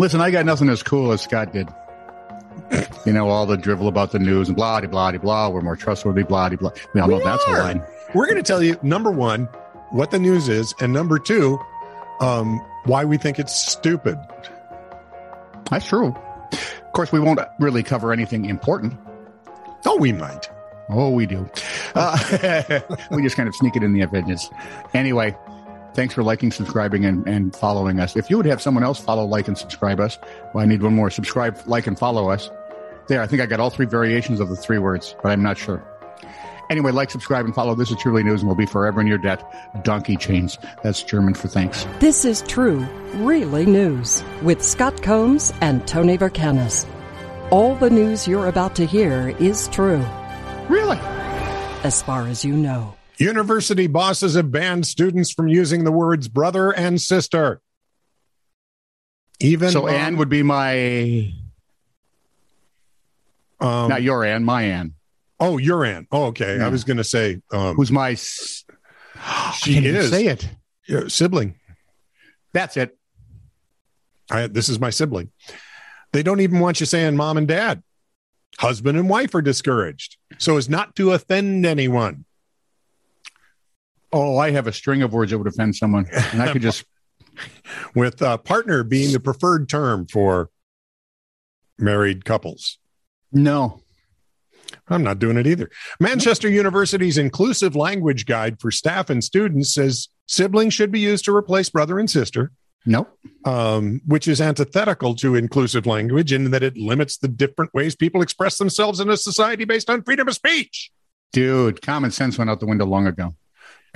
[0.00, 1.68] Listen, I got nothing as cool as Scott did.
[3.04, 5.48] You know, all the drivel about the news and blah, blah, blah, blah.
[5.48, 6.70] We're more trustworthy, blah, blah.
[6.94, 7.82] We all know We that's a line.
[8.14, 9.46] We're going to tell you number one,
[9.90, 11.58] what the news is, and number two,
[12.20, 14.16] um, why we think it's stupid.
[15.68, 16.14] That's true.
[16.52, 18.94] Of course, we won't really cover anything important.
[19.84, 20.48] Oh, we might.
[20.90, 21.50] Oh, we do.
[21.96, 22.80] Uh,
[23.10, 24.48] we just kind of sneak it in the edges.
[24.94, 25.36] Anyway,
[25.98, 28.16] thanks for liking, subscribing, and, and following us.
[28.16, 30.16] If you would have someone else follow, like, and subscribe us,
[30.54, 31.10] well, I need one more.
[31.10, 32.52] Subscribe, like, and follow us.
[33.08, 35.58] There, I think I got all three variations of the three words, but I'm not
[35.58, 35.82] sure.
[36.70, 37.74] Anyway, like, subscribe, and follow.
[37.74, 39.42] This is Truly News, and we'll be forever in your debt.
[39.82, 40.56] Donkey chains.
[40.84, 41.84] That's German for thanks.
[41.98, 46.86] This is True, Really News with Scott Combs and Tony Vercanis.
[47.50, 50.04] All the news you're about to hear is true,
[50.68, 50.98] Really?
[51.82, 52.97] as far as you know.
[53.18, 57.60] University bosses have banned students from using the words brother and sister.
[59.40, 61.32] Even So mom- Anne would be my,
[63.60, 64.94] um, not your Anne, my Anne.
[65.40, 66.06] oh, your Anne.
[66.12, 66.60] Oh, okay.
[66.60, 70.48] I was going to say um, Who's my, she I is say it.
[70.86, 71.54] your sibling.
[72.52, 72.96] That's it.
[74.30, 75.30] I, this is my sibling.
[76.12, 77.82] They don't even want you saying mom and dad.
[78.58, 82.24] Husband and wife are discouraged so as not to offend anyone.
[84.12, 86.84] Oh, I have a string of words that would offend someone, and I could just
[87.94, 90.50] with uh, partner being the preferred term for
[91.78, 92.78] married couples.
[93.32, 93.82] no.
[94.90, 95.70] I'm not doing it either.
[95.98, 101.34] Manchester University's inclusive language guide for staff and students says siblings should be used to
[101.34, 102.52] replace brother and sister,
[102.84, 103.10] Nope.
[103.46, 108.20] um, which is antithetical to inclusive language in that it limits the different ways people
[108.20, 110.90] express themselves in a society based on freedom of speech.
[111.32, 113.34] Dude, common sense went out the window long ago.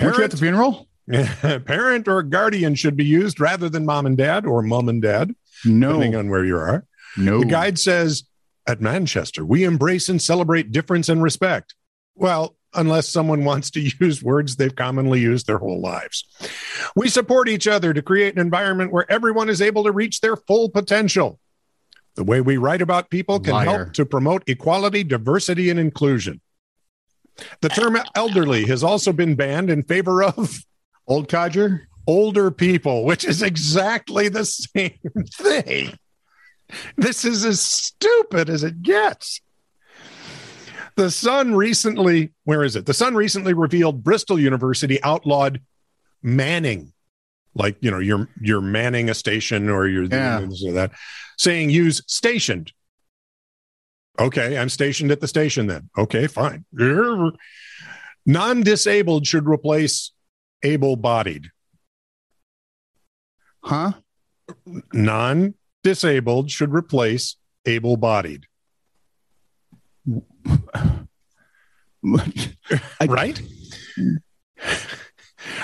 [0.00, 0.88] Weren't you at the funeral?
[1.64, 5.34] Parent or guardian should be used rather than mom and dad or mom and dad,
[5.62, 6.86] depending on where you are.
[7.16, 7.40] No.
[7.40, 8.24] The guide says
[8.66, 11.74] at Manchester, we embrace and celebrate difference and respect.
[12.14, 16.24] Well, unless someone wants to use words they've commonly used their whole lives.
[16.96, 20.36] We support each other to create an environment where everyone is able to reach their
[20.36, 21.38] full potential.
[22.14, 23.64] The way we write about people can Liar.
[23.64, 26.40] help to promote equality, diversity, and inclusion.
[27.60, 30.62] The term elderly has also been banned in favor of
[31.08, 31.88] Old codger?
[32.06, 34.98] older people, which is exactly the same
[35.34, 35.96] thing.
[36.96, 39.40] This is as stupid as it gets.
[40.96, 42.86] The Sun recently, where is it?
[42.86, 45.60] The Sun recently revealed Bristol University outlawed
[46.22, 46.92] manning,
[47.54, 50.38] like you know, you're you're manning a station or you're Yeah.
[50.38, 50.92] doing this or that,
[51.38, 52.72] saying use stationed.
[54.18, 55.88] Okay, I'm stationed at the station then.
[55.96, 56.64] Okay, fine.
[58.26, 60.12] Non-disabled should replace
[60.62, 61.50] able-bodied.
[63.64, 63.92] Huh?
[64.92, 67.36] non disabled should replace
[67.66, 68.46] able bodied.
[73.00, 73.40] Right?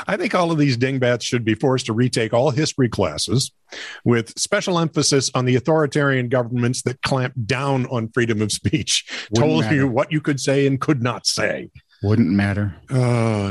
[0.07, 3.53] I think all of these dingbats should be forced to retake all history classes
[4.05, 9.49] with special emphasis on the authoritarian governments that clamp down on freedom of speech, Wouldn't
[9.51, 9.75] told matter.
[9.77, 11.71] you what you could say and could not say.
[12.03, 12.75] Wouldn't matter.
[12.91, 13.51] Oh,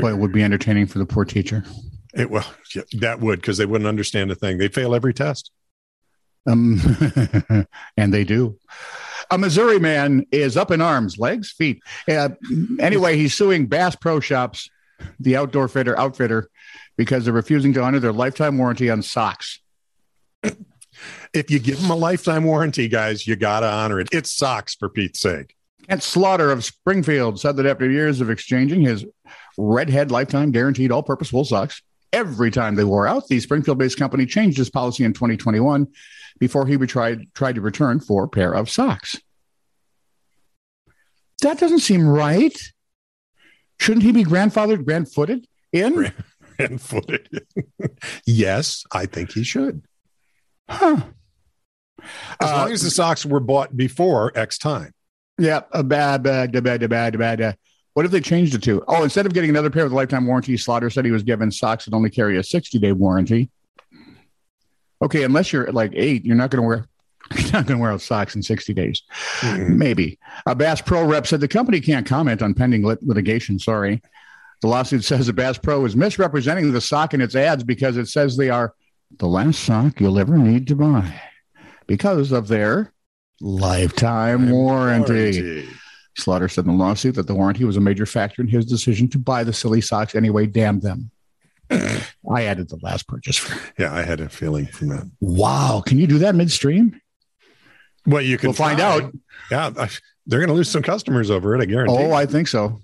[0.00, 1.64] But it would be entertaining for the poor teacher.
[2.14, 2.44] it, well,
[2.74, 4.58] yeah, that would because they wouldn't understand a thing.
[4.58, 5.50] They'd fail every test.
[6.48, 6.80] Um,
[7.96, 8.58] and they do.
[9.30, 11.80] A Missouri man is up in arms, legs, feet.
[12.08, 12.30] Uh,
[12.80, 14.68] anyway, he's suing Bass Pro Shops,
[15.18, 16.50] the outdoor fitter outfitter,
[16.96, 19.60] because they're refusing to honor their lifetime warranty on socks.
[21.32, 24.08] If you give them a lifetime warranty, guys, you got to honor it.
[24.12, 25.54] It's socks for Pete's sake.
[25.88, 29.04] Kent Slaughter of Springfield said that after years of exchanging his
[29.56, 31.82] Redhead lifetime guaranteed all purpose wool socks,
[32.12, 35.86] every time they wore out, the Springfield based company changed his policy in 2021
[36.38, 39.18] before he tried, tried to return for a pair of socks.
[41.42, 42.58] That doesn't seem right.
[43.80, 46.12] Shouldn't he be grandfathered, grandfooted in?
[46.60, 47.40] Grandfooted.
[48.26, 49.82] yes, I think he should.
[50.68, 51.00] Huh.
[52.38, 54.92] As Uh, long as the socks were bought before X time.
[55.38, 57.40] Yeah, a bad, bad, bad, bad, bad.
[57.40, 57.52] uh,
[57.94, 58.84] What if they changed it to?
[58.86, 61.50] Oh, instead of getting another pair with a lifetime warranty, Slaughter said he was given
[61.50, 63.50] socks that only carry a 60 day warranty.
[65.02, 66.86] Okay, unless you're like eight, you're not going to wear.
[67.34, 69.02] You're not going to wear out socks in 60 days.
[69.40, 69.78] Mm-hmm.
[69.78, 70.18] Maybe.
[70.46, 73.58] A Bass Pro rep said the company can't comment on pending lit- litigation.
[73.58, 74.02] Sorry.
[74.62, 78.06] The lawsuit says that Bass Pro is misrepresenting the sock in its ads because it
[78.06, 78.74] says they are
[79.18, 81.20] the last sock you'll ever need to buy
[81.86, 82.92] because of their
[83.40, 85.68] lifetime warranty.
[86.16, 89.08] Slaughter said in the lawsuit that the warranty was a major factor in his decision
[89.08, 90.46] to buy the silly socks anyway.
[90.46, 91.10] Damn them.
[91.70, 93.48] I added the last purchase.
[93.78, 95.10] Yeah, I had a feeling from that.
[95.20, 95.82] Wow.
[95.86, 97.00] Can you do that midstream?
[98.10, 98.86] Well, you can We'll find try.
[98.88, 99.12] out.
[99.50, 99.70] Yeah,
[100.26, 101.94] they're going to lose some customers over it, I guarantee.
[101.96, 102.80] Oh, I think so.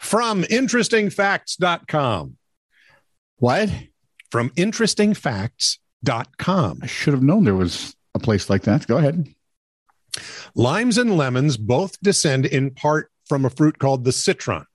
[0.00, 2.36] From interestingfacts.com.
[3.38, 3.70] What?
[4.30, 6.78] From interestingfacts.com.
[6.82, 8.86] I should have known there was a place like that.
[8.86, 9.28] Go ahead.
[10.54, 14.66] Limes and lemons both descend in part from a fruit called the citron.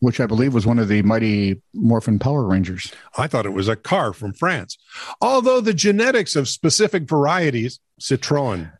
[0.00, 2.92] Which I believe was one of the mighty Morphin Power Rangers.
[3.16, 4.78] I thought it was a car from France.
[5.20, 8.72] Although the genetics of specific varieties, Citroen,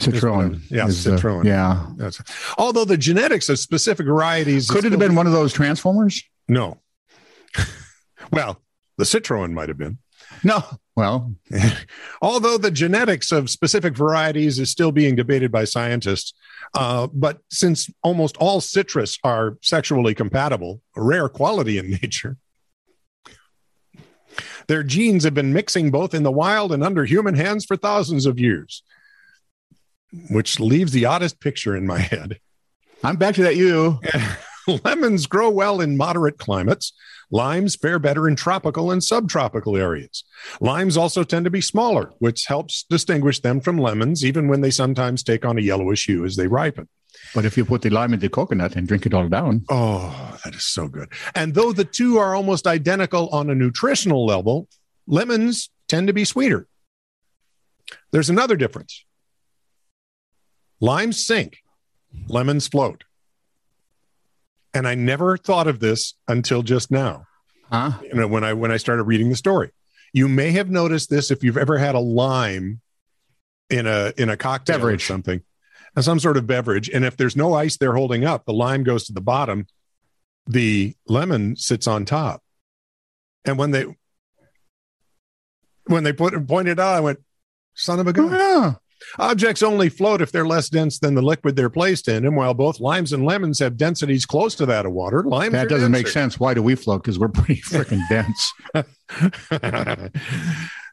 [0.00, 0.60] Citroen.
[0.68, 1.44] Yeah, is, uh, Citroen.
[1.44, 1.86] yeah.
[1.96, 2.20] that's
[2.58, 6.22] although the genetics of specific varieties Could it have been one of those Transformers?
[6.48, 6.78] no.
[8.32, 8.60] well,
[8.96, 9.98] the Citroen might have been.
[10.44, 10.64] No.
[10.96, 11.34] Well,
[12.22, 16.34] Although the genetics of specific varieties is still being debated by scientists,
[16.74, 22.36] uh, but since almost all citrus are sexually compatible, a rare quality in nature,
[24.66, 28.26] their genes have been mixing both in the wild and under human hands for thousands
[28.26, 28.82] of years,
[30.30, 32.38] which leaves the oddest picture in my head.
[33.02, 33.98] I'm back to that you.
[34.84, 36.92] Lemons grow well in moderate climates.
[37.30, 40.24] Limes fare better in tropical and subtropical areas.
[40.60, 44.70] Limes also tend to be smaller, which helps distinguish them from lemons, even when they
[44.70, 46.88] sometimes take on a yellowish hue as they ripen.
[47.34, 50.38] But if you put the lime in the coconut and drink it all down, Oh,
[50.44, 51.12] that is so good.
[51.34, 54.68] And though the two are almost identical on a nutritional level,
[55.06, 56.66] lemons tend to be sweeter.
[58.10, 59.04] There's another difference
[60.80, 61.58] limes sink,
[62.28, 63.04] lemons float.
[64.72, 67.26] And I never thought of this until just now.
[67.70, 67.92] huh?
[68.02, 69.70] you know when i when i started reading the story
[70.12, 72.80] you may have noticed this if you've ever had a lime
[73.68, 75.02] in a in a cocktail Beverage.
[75.04, 75.40] or something
[75.96, 78.82] uh, some sort of beverage and if there's no ice there holding up the lime
[78.82, 79.66] goes to the bottom
[80.46, 82.42] the lemon sits on top
[83.44, 83.84] and when they
[85.86, 87.20] when they put pointed out i went
[87.74, 88.74] son of a gun Yeah.
[89.18, 92.24] Objects only float if they're less dense than the liquid they're placed in.
[92.26, 95.68] And while both limes and lemons have densities close to that of water, limes That
[95.68, 96.38] doesn't make sense.
[96.38, 97.02] Why do we float?
[97.02, 98.52] Because we're pretty freaking dense.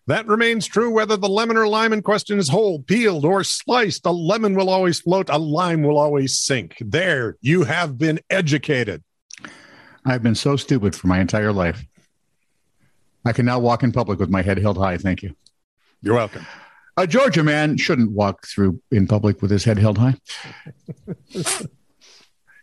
[0.07, 4.05] that remains true whether the lemon or lime in question is whole, peeled, or sliced.
[4.05, 6.77] A lemon will always float, a lime will always sink.
[6.79, 9.03] There, you have been educated.
[10.05, 11.85] I've been so stupid for my entire life.
[13.25, 14.97] I can now walk in public with my head held high.
[14.97, 15.35] Thank you.
[16.01, 16.45] You're welcome.
[16.99, 20.15] A Georgia man shouldn't walk through in public with his head held high.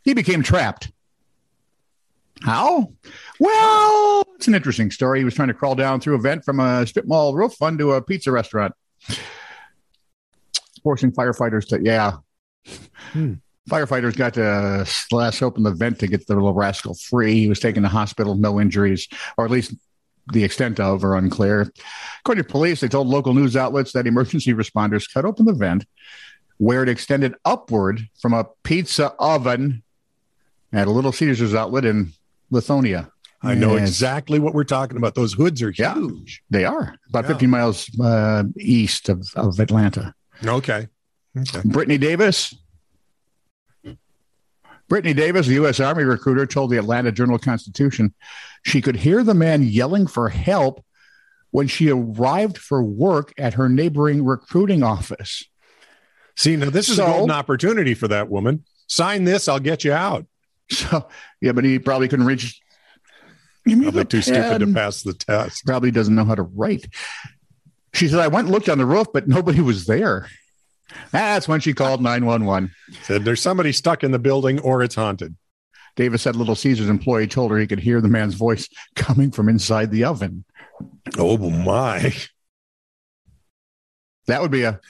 [0.04, 0.90] he became trapped.
[2.42, 2.92] How?
[3.38, 5.20] Well, it's an interesting story.
[5.20, 7.92] He was trying to crawl down through a vent from a strip mall roof onto
[7.92, 8.74] a pizza restaurant,
[10.82, 12.16] forcing firefighters to, yeah.
[13.12, 13.34] Hmm.
[13.70, 17.34] Firefighters got to slash open the vent to get the little rascal free.
[17.34, 19.08] He was taken to hospital, no injuries,
[19.38, 19.74] or at least
[20.32, 21.70] the extent of are unclear.
[22.20, 25.84] According to police, they told local news outlets that emergency responders cut open the vent
[26.58, 29.82] where it extended upward from a pizza oven
[30.72, 32.12] at a Little Caesars outlet in
[32.52, 33.10] Lithonia.
[33.42, 33.88] I know Yes.
[33.88, 35.14] exactly what we're talking about.
[35.14, 35.94] Those hoods are Yeah.
[35.94, 36.42] huge.
[36.50, 37.28] They are about Yeah.
[37.28, 40.14] 50 miles uh, east of, of Atlanta.
[40.44, 40.88] Okay.
[41.36, 41.60] Okay.
[41.64, 42.54] Brittany Davis.
[44.94, 45.80] Brittany Davis, the U.S.
[45.80, 48.14] Army recruiter, told the Atlanta Journal Constitution
[48.62, 50.84] she could hear the man yelling for help
[51.50, 55.46] when she arrived for work at her neighboring recruiting office.
[56.36, 58.62] See, now this is So- a golden opportunity for that woman.
[58.86, 60.26] Sign this, I'll get you out.
[60.70, 61.08] So,
[61.40, 62.60] yeah, but he probably couldn't reach.
[63.66, 65.66] Probably too stupid to pass the test.
[65.66, 66.86] Probably doesn't know how to write.
[67.94, 70.28] She said, I went and looked on the roof, but nobody was there.
[71.12, 72.70] That's when she called 911.
[73.02, 75.34] Said there's somebody stuck in the building or it's haunted.
[75.96, 79.48] Davis said Little Caesars employee told her he could hear the man's voice coming from
[79.48, 80.44] inside the oven.
[81.18, 82.12] Oh my.
[84.26, 84.80] That would be a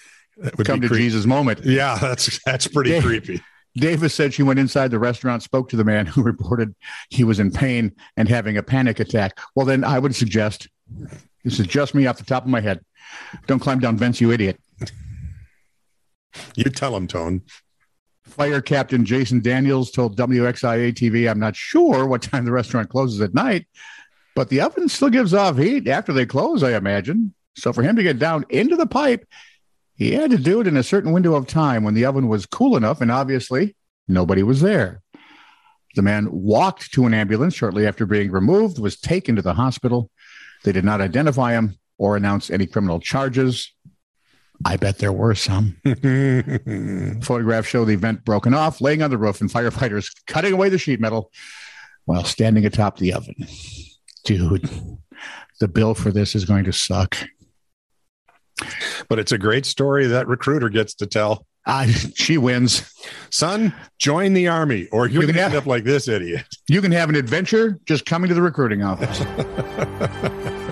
[0.57, 1.05] would come be to creepy.
[1.05, 1.61] Jesus moment.
[1.65, 3.01] Yeah, that's that's pretty Yeah.
[3.03, 3.41] creepy.
[3.77, 6.75] Davis said she went inside the restaurant, spoke to the man who reported
[7.11, 9.39] he was in pain and having a panic attack.
[9.55, 10.69] Well, then I would suggest
[11.45, 12.81] this is just me off the top of my head.
[13.47, 14.59] Don't climb down vents, you idiot.
[16.57, 17.43] You tell him, Tone.
[18.25, 23.21] Fire Captain Jason Daniels told WXIA TV, I'm not sure what time the restaurant closes
[23.21, 23.67] at night,
[24.35, 27.35] but the oven still gives off heat after they close, I imagine.
[27.57, 29.27] So for him to get down into the pipe,
[29.97, 32.47] he had to do it in a certain window of time when the oven was
[32.47, 33.77] cool enough, and obviously
[34.09, 35.03] nobody was there.
[35.95, 40.11] The man walked to an ambulance shortly after being removed, was taken to the hospital.
[40.65, 43.73] They did not identify him or announce any criminal charges.
[44.65, 45.77] I bet there were some.
[47.23, 50.79] Photographs show the event broken off, laying on the roof, and firefighters cutting away the
[50.79, 51.31] sheet metal.
[52.07, 53.35] while standing atop the oven.
[54.25, 54.69] Dude,
[55.61, 57.17] the bill for this is going to suck.
[59.09, 61.47] But it's a great story that recruiter gets to tell.
[61.67, 62.83] Uh, she wins.
[63.31, 66.45] Son, join the army, or you're You going can to end up like this idiot.
[66.69, 69.21] You can have an adventure just coming to the recruiting office.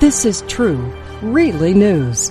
[0.00, 0.76] This is true,
[1.22, 2.30] really news.